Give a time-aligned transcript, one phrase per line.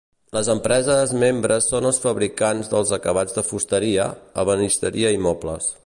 [0.35, 4.09] Les empreses membres són els fabricants dels acabats de fusteria,
[4.47, 5.71] ebenisteria i mobles.